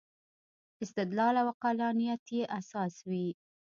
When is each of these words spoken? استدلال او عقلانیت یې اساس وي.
استدلال 0.83 1.35
او 1.41 1.47
عقلانیت 1.53 2.23
یې 2.35 2.43
اساس 2.59 2.95
وي. 3.09 3.27